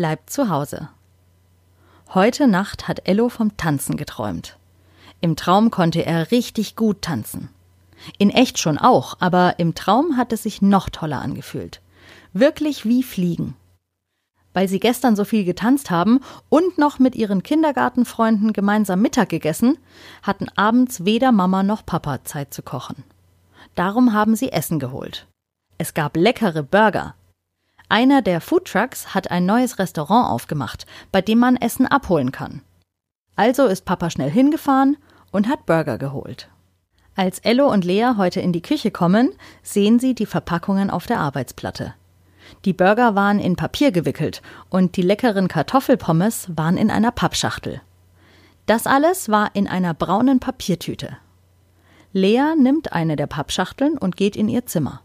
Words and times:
bleibt 0.00 0.30
zu 0.30 0.48
Hause. 0.48 0.88
Heute 2.14 2.48
Nacht 2.48 2.88
hat 2.88 3.06
Ello 3.06 3.28
vom 3.28 3.58
Tanzen 3.58 3.98
geträumt. 3.98 4.56
Im 5.20 5.36
Traum 5.36 5.70
konnte 5.70 6.06
er 6.06 6.30
richtig 6.30 6.74
gut 6.74 7.02
tanzen. 7.02 7.50
In 8.16 8.30
echt 8.30 8.58
schon 8.58 8.78
auch, 8.78 9.18
aber 9.20 9.58
im 9.58 9.74
Traum 9.74 10.16
hat 10.16 10.32
es 10.32 10.44
sich 10.44 10.62
noch 10.62 10.88
toller 10.88 11.20
angefühlt. 11.20 11.82
Wirklich 12.32 12.86
wie 12.86 13.02
Fliegen. 13.02 13.56
Weil 14.54 14.68
sie 14.68 14.80
gestern 14.80 15.16
so 15.16 15.26
viel 15.26 15.44
getanzt 15.44 15.90
haben 15.90 16.20
und 16.48 16.78
noch 16.78 16.98
mit 16.98 17.14
ihren 17.14 17.42
Kindergartenfreunden 17.42 18.54
gemeinsam 18.54 19.02
Mittag 19.02 19.28
gegessen, 19.28 19.76
hatten 20.22 20.46
abends 20.56 21.04
weder 21.04 21.30
Mama 21.30 21.62
noch 21.62 21.84
Papa 21.84 22.24
Zeit 22.24 22.54
zu 22.54 22.62
kochen. 22.62 23.04
Darum 23.74 24.14
haben 24.14 24.34
sie 24.34 24.50
Essen 24.50 24.78
geholt. 24.78 25.26
Es 25.76 25.92
gab 25.92 26.16
leckere 26.16 26.62
Burger. 26.62 27.14
Einer 27.90 28.22
der 28.22 28.40
Foodtrucks 28.40 29.16
hat 29.16 29.32
ein 29.32 29.46
neues 29.46 29.80
Restaurant 29.80 30.30
aufgemacht, 30.30 30.86
bei 31.10 31.20
dem 31.20 31.40
man 31.40 31.56
Essen 31.56 31.88
abholen 31.88 32.30
kann. 32.30 32.62
Also 33.34 33.66
ist 33.66 33.84
Papa 33.84 34.10
schnell 34.10 34.30
hingefahren 34.30 34.96
und 35.32 35.48
hat 35.48 35.66
Burger 35.66 35.98
geholt. 35.98 36.48
Als 37.16 37.40
Ello 37.40 37.68
und 37.68 37.84
Lea 37.84 38.12
heute 38.16 38.40
in 38.40 38.52
die 38.52 38.62
Küche 38.62 38.92
kommen, 38.92 39.32
sehen 39.64 39.98
sie 39.98 40.14
die 40.14 40.26
Verpackungen 40.26 40.88
auf 40.88 41.08
der 41.08 41.18
Arbeitsplatte. 41.18 41.94
Die 42.64 42.72
Burger 42.72 43.16
waren 43.16 43.40
in 43.40 43.56
Papier 43.56 43.90
gewickelt 43.90 44.40
und 44.68 44.96
die 44.96 45.02
leckeren 45.02 45.48
Kartoffelpommes 45.48 46.48
waren 46.54 46.76
in 46.76 46.92
einer 46.92 47.10
Pappschachtel. 47.10 47.80
Das 48.66 48.86
alles 48.86 49.28
war 49.30 49.56
in 49.56 49.66
einer 49.66 49.94
braunen 49.94 50.38
Papiertüte. 50.38 51.16
Lea 52.12 52.54
nimmt 52.56 52.92
eine 52.92 53.16
der 53.16 53.26
Pappschachteln 53.26 53.98
und 53.98 54.16
geht 54.16 54.36
in 54.36 54.48
ihr 54.48 54.64
Zimmer. 54.64 55.02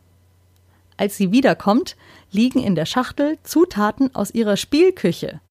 Als 0.98 1.18
sie 1.18 1.32
wiederkommt, 1.32 1.96
liegen 2.32 2.60
in 2.60 2.76
der 2.76 2.86
Schachtel 2.86 3.38
Zutaten 3.44 4.14
aus 4.16 4.32
ihrer 4.32 4.58
Spielküche. 4.58 5.42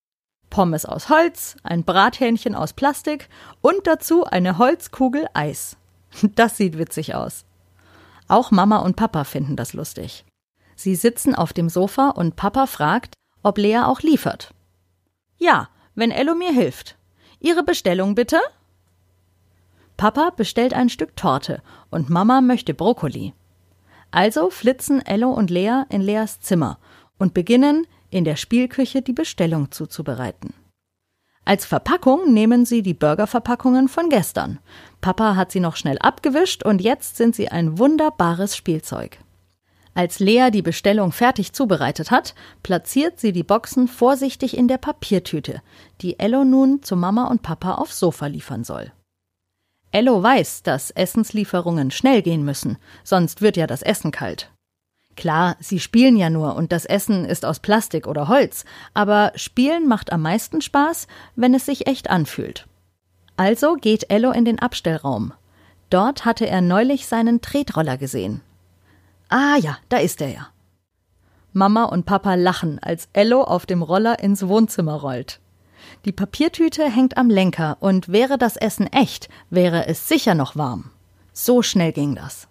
Pommes 0.51 0.87
aus 0.87 1.09
Holz, 1.09 1.57
ein 1.63 1.85
Brathähnchen 1.85 2.55
aus 2.55 2.73
Plastik 2.73 3.29
und 3.61 3.87
dazu 3.87 4.25
eine 4.25 4.59
Holzkugel 4.59 5.27
Eis. 5.35 5.77
Das 6.37 6.57
sieht 6.57 6.79
witzig 6.79 7.15
aus. 7.15 7.45
Auch 8.29 8.51
Mama 8.51 8.79
und 8.79 8.97
Papa 8.97 9.25
finden 9.25 9.57
das 9.57 9.73
lustig. 9.73 10.25
Sie 10.77 10.95
sitzen 10.95 11.35
auf 11.35 11.53
dem 11.53 11.69
Sofa 11.69 12.11
und 12.11 12.37
Papa 12.37 12.67
fragt, 12.67 13.15
ob 13.43 13.59
Lea 13.59 13.81
auch 13.85 14.01
liefert. 14.01 14.55
Ja, 15.39 15.69
wenn 15.95 16.11
Ello 16.11 16.35
mir 16.35 16.53
hilft. 16.53 16.97
Ihre 17.41 17.63
Bestellung 17.63 18.15
bitte? 18.15 18.41
Papa 19.97 20.31
bestellt 20.31 20.75
ein 20.75 20.89
Stück 20.89 21.17
Torte 21.17 21.63
und 21.91 22.11
Mama 22.11 22.41
möchte 22.41 22.75
Brokkoli. 22.75 23.35
Also 24.15 24.49
flitzen 24.49 25.05
Ello 25.05 25.33
und 25.33 25.51
Lea 25.51 25.83
in 25.89 26.01
Leas 26.01 26.39
Zimmer 26.39 26.79
und 27.19 27.35
beginnen, 27.35 27.85
in 28.11 28.25
der 28.25 28.37
Spielküche 28.37 29.03
die 29.03 29.13
Bestellung 29.13 29.73
zuzubereiten. 29.73 30.55
Als 31.45 31.67
Verpackung 31.67 32.33
nehmen 32.33 32.65
sie 32.65 32.83
die 32.83 32.95
Burgerverpackungen 32.95 33.89
von 33.89 34.11
gestern. 34.11 34.61
Papa 35.01 35.35
hat 35.35 35.51
sie 35.51 35.59
noch 35.59 35.75
schnell 35.75 35.99
abgewischt 35.99 36.65
und 36.65 36.81
jetzt 36.81 37.17
sind 37.17 37.35
sie 37.35 37.49
ein 37.49 37.77
wunderbares 37.77 38.57
Spielzeug. 38.57 39.19
Als 39.95 40.21
Lea 40.21 40.51
die 40.53 40.63
Bestellung 40.63 41.11
fertig 41.11 41.53
zubereitet 41.53 42.13
hat, 42.13 42.37
platziert 42.63 43.19
sie 43.19 43.33
die 43.33 43.43
Boxen 43.43 43.89
vorsichtig 43.89 44.57
in 44.57 44.69
der 44.69 44.79
Papiertüte, 44.79 45.61
die 46.03 46.21
Ello 46.21 46.45
nun 46.45 46.85
zu 46.85 46.95
Mama 46.95 47.25
und 47.25 47.43
Papa 47.43 47.75
aufs 47.75 47.99
Sofa 47.99 48.27
liefern 48.27 48.63
soll. 48.63 48.93
Ello 49.95 50.21
weiß, 50.21 50.65
dass 50.65 50.91
Essenslieferungen 50.91 51.93
schnell 51.93 52.21
gehen 52.21 52.45
müssen, 52.45 52.79
sonst 53.05 53.43
wird 53.43 53.57
ja 53.57 53.69
das 53.69 53.81
Essen 53.81 54.11
kalt. 54.11 54.51
Klar, 55.17 55.57
sie 55.61 55.79
spielen 55.79 56.17
ja 56.17 56.31
nur 56.31 56.57
und 56.57 56.73
das 56.73 56.85
Essen 56.85 57.25
ist 57.25 57.45
aus 57.45 57.61
Plastik 57.61 58.09
oder 58.09 58.27
Holz, 58.27 58.65
aber 58.93 59.31
Spielen 59.37 59.87
macht 59.87 60.13
am 60.13 60.23
meisten 60.23 60.61
Spaß, 60.61 61.07
wenn 61.37 61.55
es 61.55 61.67
sich 61.67 61.87
echt 61.87 62.11
anfühlt. 62.11 62.67
Also 63.37 63.75
geht 63.75 64.11
Ello 64.11 64.33
in 64.33 64.45
den 64.45 64.59
Abstellraum. 64.59 65.33
Dort 65.91 66.25
hatte 66.25 66.49
er 66.49 66.61
neulich 66.61 67.07
seinen 67.07 67.41
Tretroller 67.41 67.97
gesehen. 67.97 68.41
Ah 69.29 69.59
ja, 69.61 69.79
da 69.91 69.99
ist 69.99 70.21
er 70.21 70.29
ja. 70.29 70.49
Mama 71.53 71.85
und 71.85 72.05
Papa 72.05 72.35
lachen, 72.35 72.81
als 72.81 73.09
Ello 73.13 73.43
auf 73.43 73.65
dem 73.65 73.81
Roller 73.81 74.19
ins 74.19 74.49
Wohnzimmer 74.49 74.95
rollt. 74.95 75.39
Die 76.05 76.13
Papiertüte 76.13 76.91
hängt 76.91 77.17
am 77.17 77.31
Lenker 77.31 77.79
und 77.81 78.11
wäre 78.11 78.37
das 78.37 78.57
Essen 78.57 78.87
echt, 78.93 79.31
wäre 79.49 79.87
es 79.87 80.07
sicher 80.07 80.35
noch 80.35 80.55
warm. 80.55 80.91
So 81.33 81.63
schnell 81.63 81.93
ging 81.93 82.15
das. 82.15 82.47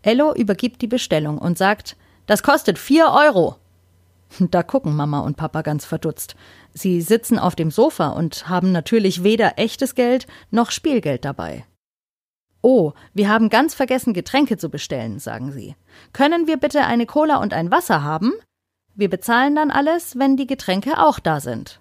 Ello 0.00 0.32
übergibt 0.34 0.80
die 0.80 0.86
Bestellung 0.86 1.36
und 1.36 1.58
sagt, 1.58 1.96
das 2.26 2.42
kostet 2.42 2.78
vier 2.78 3.08
Euro. 3.08 3.56
Da 4.50 4.62
gucken 4.62 4.96
Mama 4.96 5.20
und 5.20 5.36
Papa 5.36 5.62
ganz 5.62 5.84
verdutzt. 5.84 6.34
Sie 6.72 7.00
sitzen 7.00 7.38
auf 7.38 7.54
dem 7.54 7.70
Sofa 7.70 8.08
und 8.08 8.48
haben 8.48 8.72
natürlich 8.72 9.22
weder 9.22 9.58
echtes 9.58 9.94
Geld 9.94 10.26
noch 10.50 10.72
Spielgeld 10.72 11.24
dabei. 11.24 11.64
Oh, 12.60 12.92
wir 13.14 13.28
haben 13.28 13.50
ganz 13.50 13.74
vergessen, 13.74 14.14
Getränke 14.14 14.56
zu 14.56 14.68
bestellen, 14.68 15.20
sagen 15.20 15.52
sie. 15.52 15.76
Können 16.12 16.48
wir 16.48 16.56
bitte 16.56 16.84
eine 16.84 17.06
Cola 17.06 17.36
und 17.36 17.54
ein 17.54 17.70
Wasser 17.70 18.02
haben? 18.02 18.32
Wir 18.94 19.08
bezahlen 19.08 19.54
dann 19.54 19.70
alles, 19.70 20.18
wenn 20.18 20.36
die 20.36 20.48
Getränke 20.48 20.98
auch 20.98 21.20
da 21.20 21.38
sind. 21.38 21.80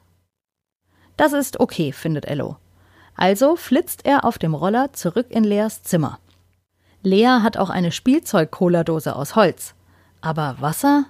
Das 1.17 1.33
ist 1.33 1.59
okay, 1.59 1.91
findet 1.91 2.25
Ello. 2.25 2.57
Also 3.15 3.55
flitzt 3.55 4.05
er 4.05 4.25
auf 4.25 4.37
dem 4.37 4.53
Roller 4.53 4.93
zurück 4.93 5.27
in 5.29 5.43
Leas 5.43 5.83
Zimmer. 5.83 6.19
Lea 7.01 7.39
hat 7.41 7.57
auch 7.57 7.69
eine 7.69 7.91
Spielzeug-Cola-Dose 7.91 9.15
aus 9.15 9.35
Holz. 9.35 9.75
Aber 10.21 10.57
Wasser? 10.59 11.05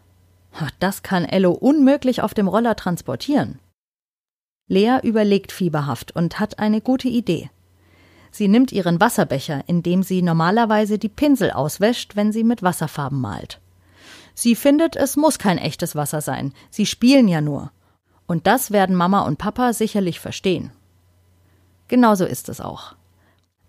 Das 0.80 1.04
kann 1.04 1.26
Ello 1.26 1.52
unmöglich 1.52 2.22
auf 2.22 2.34
dem 2.34 2.48
Roller 2.48 2.76
transportieren. 2.76 3.60
Lea 4.68 5.00
überlegt 5.04 5.52
fieberhaft 5.52 6.16
und 6.16 6.40
hat 6.40 6.60
eine 6.60 6.82
gute 6.82 7.08
Idee. 7.08 7.50
Sie 8.32 8.48
nimmt 8.48 8.72
ihren 8.72 9.00
Wasserbecher, 9.00 9.64
in 9.68 9.84
dem 9.84 10.04
sie 10.04 10.22
normalerweise 10.22 10.98
die 10.98 11.10
Pinsel 11.10 11.52
auswäscht, 11.52 12.16
wenn 12.16 12.34
sie 12.34 12.44
mit 12.44 12.64
Wasserfarben 12.64 13.22
malt. 13.22 13.62
Sie 14.34 14.56
findet, 14.56 14.98
es 14.98 15.16
muss 15.16 15.40
kein 15.40 15.58
echtes 15.58 15.96
Wasser 15.96 16.20
sein, 16.20 16.54
sie 16.70 16.86
spielen 16.86 17.30
ja 17.30 17.40
nur. 17.40 17.72
Und 18.28 18.48
das 18.48 18.72
werden 18.72 18.96
Mama 18.96 19.22
und 19.22 19.38
Papa 19.38 19.74
sicherlich 19.74 20.20
verstehen. 20.20 20.72
Genauso 21.88 22.26
ist 22.26 22.50
es 22.50 22.62
auch. 22.62 22.96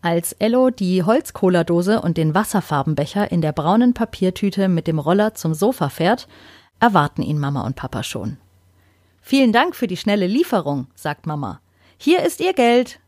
Als 0.01 0.33
Ello 0.35 0.71
die 0.71 1.03
Holzcola-Dose 1.03 2.01
und 2.01 2.17
den 2.17 2.35
Wasserfarbenbecher 2.35 3.31
in 3.31 3.41
der 3.43 3.53
braunen 3.53 3.93
Papiertüte 3.93 4.69
mit 4.69 4.87
dem 4.87 4.99
Roller 4.99 5.35
zum 5.35 5.53
Sofa 5.53 5.89
fährt, 5.89 6.29
erwarten 6.81 7.23
ihn 7.23 7.39
Mama 7.39 7.67
und 7.67 7.77
Papa 7.77 8.03
schon. 8.03 8.39
Vielen 9.21 9.53
Dank 9.53 9.75
für 9.75 9.89
die 9.89 9.97
schnelle 9.97 10.27
Lieferung, 10.27 10.87
sagt 10.95 11.27
Mama. 11.27 11.61
Hier 11.99 12.23
ist 12.23 12.41
Ihr 12.41 12.53
Geld. 12.53 13.01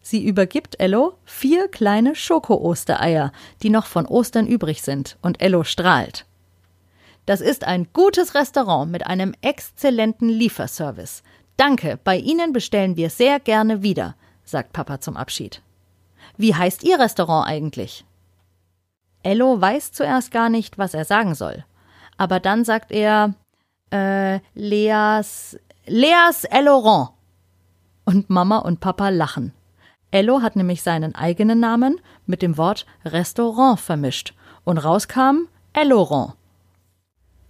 Sie 0.00 0.26
übergibt 0.26 0.80
Ello 0.80 1.14
vier 1.24 1.68
kleine 1.68 2.14
Schoko-Ostereier, 2.14 3.32
die 3.62 3.70
noch 3.70 3.86
von 3.86 4.06
Ostern 4.06 4.46
übrig 4.46 4.82
sind, 4.82 5.16
und 5.22 5.40
Ello 5.40 5.64
strahlt. 5.64 6.26
Das 7.26 7.40
ist 7.40 7.64
ein 7.64 7.88
gutes 7.92 8.34
Restaurant 8.34 8.90
mit 8.90 9.06
einem 9.06 9.34
exzellenten 9.40 10.28
Lieferservice. 10.28 11.22
Danke, 11.56 11.98
bei 12.02 12.18
Ihnen 12.18 12.52
bestellen 12.52 12.96
wir 12.96 13.10
sehr 13.10 13.40
gerne 13.40 13.82
wieder, 13.82 14.14
sagt 14.44 14.72
Papa 14.72 15.00
zum 15.00 15.16
Abschied. 15.16 15.62
Wie 16.36 16.54
heißt 16.54 16.82
Ihr 16.82 16.98
Restaurant 16.98 17.46
eigentlich? 17.46 18.04
Ello 19.22 19.60
weiß 19.60 19.92
zuerst 19.92 20.30
gar 20.30 20.50
nicht, 20.50 20.76
was 20.76 20.92
er 20.92 21.04
sagen 21.04 21.34
soll. 21.34 21.64
Aber 22.18 22.40
dann 22.40 22.64
sagt 22.64 22.92
er, 22.92 23.34
äh, 23.90 24.40
Leas, 24.54 25.58
Leas 25.86 26.44
Elorant. 26.44 27.10
Und 28.04 28.28
Mama 28.28 28.58
und 28.58 28.80
Papa 28.80 29.08
lachen. 29.08 29.52
Ello 30.10 30.42
hat 30.42 30.56
nämlich 30.56 30.82
seinen 30.82 31.14
eigenen 31.14 31.58
Namen 31.58 32.00
mit 32.26 32.42
dem 32.42 32.58
Wort 32.58 32.84
Restaurant 33.04 33.80
vermischt 33.80 34.34
und 34.64 34.76
rauskam 34.78 35.48
Ellorant. 35.72 36.34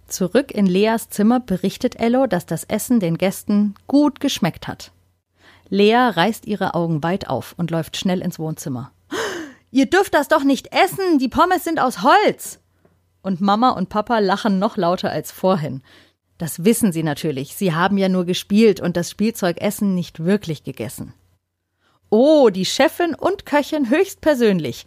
Zurück 0.07 0.51
in 0.51 0.65
Leas 0.65 1.09
Zimmer 1.09 1.39
berichtet 1.39 1.99
Ello, 1.99 2.27
dass 2.27 2.45
das 2.45 2.63
Essen 2.63 2.99
den 2.99 3.17
Gästen 3.17 3.75
gut 3.87 4.19
geschmeckt 4.19 4.67
hat. 4.67 4.91
Lea 5.69 5.95
reißt 5.95 6.45
ihre 6.45 6.75
Augen 6.75 7.01
weit 7.03 7.27
auf 7.27 7.55
und 7.57 7.71
läuft 7.71 7.97
schnell 7.97 8.21
ins 8.21 8.37
Wohnzimmer. 8.37 8.91
Ihr 9.71 9.87
dürft 9.87 10.13
das 10.13 10.27
doch 10.27 10.43
nicht 10.43 10.71
essen, 10.73 11.17
die 11.17 11.27
Pommes 11.27 11.63
sind 11.63 11.79
aus 11.79 12.03
Holz. 12.03 12.59
Und 13.21 13.41
Mama 13.41 13.71
und 13.71 13.89
Papa 13.89 14.19
lachen 14.19 14.59
noch 14.59 14.77
lauter 14.77 15.09
als 15.09 15.31
vorhin. 15.31 15.81
Das 16.37 16.63
wissen 16.65 16.91
sie 16.91 17.01
natürlich, 17.01 17.55
sie 17.55 17.73
haben 17.73 17.97
ja 17.97 18.09
nur 18.09 18.25
gespielt 18.25 18.79
und 18.79 18.97
das 18.97 19.09
Spielzeugessen 19.09 19.95
nicht 19.95 20.23
wirklich 20.23 20.63
gegessen. 20.63 21.13
Oh, 22.09 22.49
die 22.49 22.65
Chefin 22.65 23.15
und 23.15 23.45
Köchin 23.45 23.89
höchstpersönlich. 23.89 24.85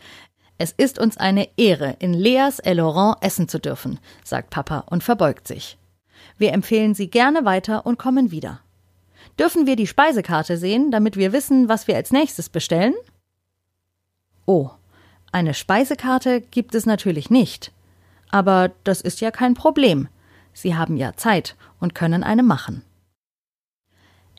Es 0.58 0.72
ist 0.72 0.98
uns 0.98 1.16
eine 1.16 1.48
Ehre, 1.56 1.96
in 2.00 2.12
Leas 2.12 2.58
El 2.58 2.78
Laurent 2.78 3.16
essen 3.20 3.48
zu 3.48 3.60
dürfen, 3.60 4.00
sagt 4.24 4.50
Papa 4.50 4.84
und 4.90 5.04
verbeugt 5.04 5.46
sich. 5.46 5.78
Wir 6.36 6.52
empfehlen 6.52 6.94
Sie 6.94 7.08
gerne 7.08 7.44
weiter 7.44 7.86
und 7.86 7.98
kommen 7.98 8.32
wieder. 8.32 8.60
Dürfen 9.38 9.66
wir 9.66 9.76
die 9.76 9.86
Speisekarte 9.86 10.56
sehen, 10.56 10.90
damit 10.90 11.16
wir 11.16 11.32
wissen, 11.32 11.68
was 11.68 11.86
wir 11.86 11.94
als 11.94 12.10
nächstes 12.10 12.48
bestellen? 12.48 12.94
Oh, 14.46 14.70
eine 15.30 15.54
Speisekarte 15.54 16.40
gibt 16.40 16.74
es 16.74 16.86
natürlich 16.86 17.30
nicht. 17.30 17.72
Aber 18.30 18.72
das 18.82 19.00
ist 19.00 19.20
ja 19.20 19.30
kein 19.30 19.54
Problem. 19.54 20.08
Sie 20.52 20.74
haben 20.74 20.96
ja 20.96 21.14
Zeit 21.14 21.54
und 21.78 21.94
können 21.94 22.24
eine 22.24 22.42
machen. 22.42 22.82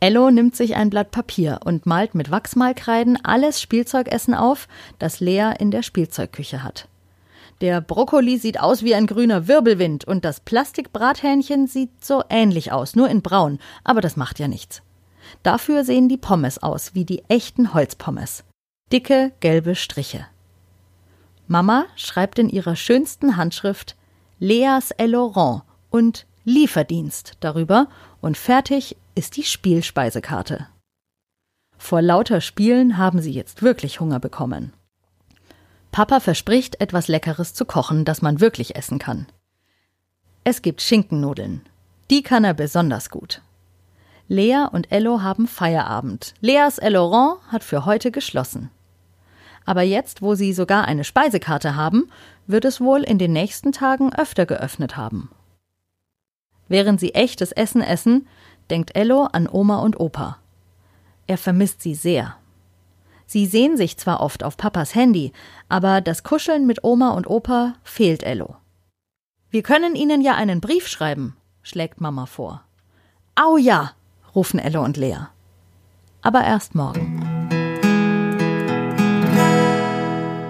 Ello 0.02 0.32
nimmt 0.32 0.56
sich 0.56 0.76
ein 0.76 0.90
Blatt 0.90 1.12
Papier 1.12 1.60
und 1.66 1.86
malt 1.86 2.16
mit 2.16 2.32
Wachsmalkreiden 2.32 3.20
alles 3.24 3.62
Spielzeugessen 3.62 4.34
auf, 4.34 4.68
das 4.98 5.20
Lea 5.20 5.52
in 5.60 5.72
der 5.72 5.84
Spielzeugküche 5.84 6.64
hat. 6.64 6.88
Der 7.60 7.82
Brokkoli 7.82 8.38
sieht 8.38 8.62
aus 8.62 8.84
wie 8.84 8.96
ein 8.96 9.06
grüner 9.06 9.50
Wirbelwind 9.50 10.06
und 10.06 10.24
das 10.24 10.40
Plastikbrathähnchen 10.40 11.68
sieht 11.68 12.04
so 12.04 12.24
ähnlich 12.30 12.72
aus, 12.72 12.96
nur 12.96 13.10
in 13.10 13.22
braun, 13.22 13.60
aber 13.84 14.00
das 14.00 14.16
macht 14.16 14.40
ja 14.40 14.48
nichts. 14.48 14.82
Dafür 15.44 15.84
sehen 15.84 16.08
die 16.08 16.18
Pommes 16.18 16.64
aus 16.64 16.96
wie 16.96 17.04
die 17.04 17.24
echten 17.28 17.74
Holzpommes. 17.74 18.46
Dicke 18.94 19.34
gelbe 19.42 19.76
Striche. 19.76 20.26
Mama 21.48 21.86
schreibt 21.96 22.40
in 22.40 22.48
ihrer 22.48 22.78
schönsten 22.78 23.36
Handschrift 23.36 23.98
Leas 24.40 24.92
Elorant 24.92 25.64
und 25.90 26.26
Lieferdienst 26.46 27.34
darüber 27.42 27.88
und 28.22 28.38
fertig 28.38 28.96
ist 29.20 29.36
die 29.36 29.44
Spielspeisekarte. 29.44 30.68
Vor 31.78 32.02
lauter 32.02 32.40
Spielen 32.40 32.98
haben 32.98 33.22
sie 33.22 33.34
jetzt 33.34 33.62
wirklich 33.62 34.00
Hunger 34.00 34.22
bekommen. 34.22 34.72
Papa 35.92 36.22
verspricht, 36.22 36.80
etwas 36.80 37.10
Leckeres 37.10 37.54
zu 37.54 37.66
kochen, 37.66 38.06
das 38.06 38.22
man 38.22 38.40
wirklich 38.40 38.78
essen 38.78 38.98
kann. 38.98 39.28
Es 40.46 40.62
gibt 40.62 40.82
Schinkennudeln. 40.82 41.64
Die 42.10 42.24
kann 42.24 42.46
er 42.46 42.54
besonders 42.54 43.10
gut. 43.10 43.42
Lea 44.30 44.68
und 44.72 44.90
Ello 44.90 45.22
haben 45.22 45.50
Feierabend. 45.50 46.34
Leas 46.40 46.78
Elorant 46.78 47.42
hat 47.50 47.66
für 47.66 47.84
heute 47.84 48.12
geschlossen. 48.12 48.70
Aber 49.66 49.82
jetzt, 49.82 50.22
wo 50.22 50.36
sie 50.36 50.54
sogar 50.54 50.86
eine 50.86 51.04
Speisekarte 51.04 51.76
haben, 51.76 52.10
wird 52.48 52.64
es 52.64 52.80
wohl 52.80 53.04
in 53.04 53.18
den 53.18 53.34
nächsten 53.34 53.74
Tagen 53.74 54.16
öfter 54.16 54.46
geöffnet 54.46 54.96
haben. 54.96 55.30
Während 56.70 57.00
sie 57.02 57.16
echtes 57.16 57.52
Essen 57.52 57.82
essen, 57.82 58.28
denkt 58.70 58.96
Ello 58.96 59.24
an 59.32 59.48
Oma 59.48 59.80
und 59.80 60.00
Opa. 60.00 60.38
Er 61.28 61.38
vermisst 61.38 61.82
sie 61.82 61.96
sehr. 61.96 62.36
Sie 63.26 63.46
sehen 63.46 63.78
sich 63.78 63.98
zwar 63.98 64.22
oft 64.22 64.44
auf 64.44 64.58
Papas 64.58 64.96
Handy, 64.96 65.32
aber 65.68 66.02
das 66.02 66.24
Kuscheln 66.24 66.66
mit 66.66 66.84
Oma 66.84 67.12
und 67.12 67.28
Opa 67.28 67.76
fehlt 67.84 68.24
Ello. 68.24 68.56
Wir 69.52 69.64
können 69.64 69.96
Ihnen 69.96 70.22
ja 70.22 70.36
einen 70.36 70.62
Brief 70.62 70.88
schreiben, 70.88 71.36
schlägt 71.62 72.02
Mama 72.02 72.26
vor. 72.26 72.64
Au 73.36 73.58
ja, 73.58 73.92
rufen 74.36 74.60
Ello 74.60 74.84
und 74.84 74.98
Lea. 74.98 75.28
Aber 76.22 76.44
erst 76.44 76.76
morgen. 76.76 77.40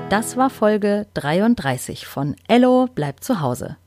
Das 0.10 0.38
war 0.38 0.50
Folge 0.50 1.06
33 1.14 2.08
von 2.08 2.36
Ello 2.48 2.88
bleibt 2.88 3.24
zu 3.24 3.42
Hause. 3.42 3.78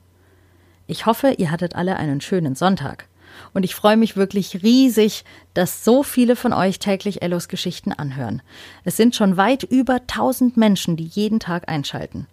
Ich 0.87 1.05
hoffe, 1.05 1.31
ihr 1.31 1.51
hattet 1.51 1.75
alle 1.75 1.97
einen 1.97 2.21
schönen 2.21 2.55
Sonntag. 2.55 3.07
Und 3.53 3.63
ich 3.63 3.75
freue 3.75 3.97
mich 3.97 4.17
wirklich 4.17 4.63
riesig, 4.63 5.23
dass 5.53 5.85
so 5.85 6.03
viele 6.03 6.35
von 6.35 6.53
euch 6.53 6.79
täglich 6.79 7.21
Ellos 7.21 7.47
Geschichten 7.47 7.93
anhören. 7.93 8.41
Es 8.83 8.97
sind 8.97 9.15
schon 9.15 9.37
weit 9.37 9.63
über 9.63 9.95
1000 9.95 10.57
Menschen, 10.57 10.97
die 10.97 11.05
jeden 11.05 11.39
Tag 11.39 11.69
einschalten. 11.69 12.27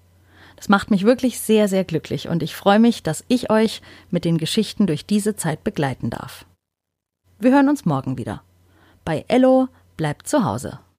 Das 0.57 0.69
macht 0.69 0.91
mich 0.91 1.05
wirklich 1.05 1.41
sehr, 1.41 1.69
sehr 1.69 1.85
glücklich 1.85 2.29
und 2.29 2.43
ich 2.43 2.55
freue 2.55 2.81
mich, 2.81 3.03
dass 3.03 3.25
ich 3.29 3.49
euch 3.49 3.81
mit 4.11 4.27
den 4.27 4.37
Geschichten 4.37 4.87
durch 4.87 5.07
diese 5.07 5.35
Zeit 5.35 5.65
begleiten 5.65 6.11
darf. 6.11 6.45
Wir 7.39 7.53
hören 7.53 7.71
uns 7.71 7.87
morgen 7.87 8.19
wieder. 8.19 8.43
Bei 9.07 9.25
Ello 9.29 9.69
bleibt 9.97 10.29
zu 10.29 10.45
Hause. 10.45 10.81